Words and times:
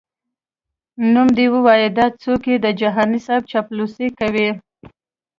نوم 1.13 1.27
دي 1.37 1.45
وایه 1.65 1.89
دا 1.97 2.05
څوک 2.21 2.41
یې 2.51 2.55
د 2.65 2.67
جهاني 2.79 3.19
صیب 3.27 3.43
چاپلوسي 3.51 4.07
کوي؟🤧🧐 4.19 4.55